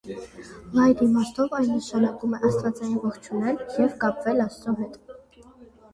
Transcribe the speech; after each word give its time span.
Լայն 0.77 1.03
իմաստով 1.07 1.53
այն 1.57 1.69
նշանակում 1.73 2.33
է 2.37 2.41
«աստվածային 2.51 2.97
ողջունել 3.05 3.63
և 3.85 3.95
կապվել 4.05 4.45
աստծո 4.47 4.75
հետ»։ 4.85 5.03